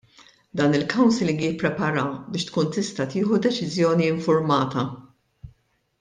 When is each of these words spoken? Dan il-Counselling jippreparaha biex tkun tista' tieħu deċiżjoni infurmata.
Dan 0.59 0.75
il-Counselling 0.77 1.41
jippreparaha 1.43 2.15
biex 2.35 2.47
tkun 2.47 2.71
tista' 2.77 3.07
tieħu 3.11 3.39
deċiżjoni 3.47 4.07
infurmata. 4.15 4.87